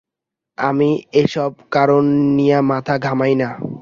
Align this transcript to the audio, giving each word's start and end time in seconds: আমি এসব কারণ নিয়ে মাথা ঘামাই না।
আমি 0.57 0.89
এসব 1.13 1.51
কারণ 1.71 2.03
নিয়ে 2.37 2.57
মাথা 2.71 2.95
ঘামাই 2.97 3.33
না। 3.35 3.49